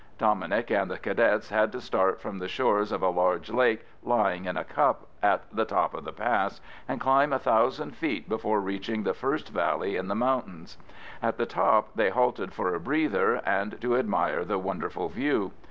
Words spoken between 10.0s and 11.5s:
the mountains. At the